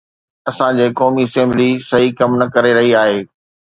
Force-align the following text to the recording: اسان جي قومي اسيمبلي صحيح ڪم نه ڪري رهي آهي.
اسان 0.49 0.73
جي 0.79 0.87
قومي 1.01 1.27
اسيمبلي 1.29 1.69
صحيح 1.91 2.11
ڪم 2.19 2.31
نه 2.43 2.53
ڪري 2.55 2.77
رهي 2.83 3.01
آهي. 3.07 3.27